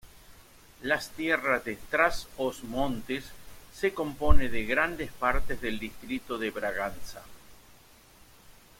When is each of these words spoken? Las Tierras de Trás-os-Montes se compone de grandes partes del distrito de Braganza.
Las 0.81 1.09
Tierras 1.09 1.63
de 1.63 1.75
Trás-os-Montes 1.75 3.25
se 3.71 3.93
compone 3.93 4.49
de 4.49 4.65
grandes 4.65 5.11
partes 5.11 5.61
del 5.61 5.77
distrito 5.77 6.39
de 6.39 6.49
Braganza. 6.49 7.21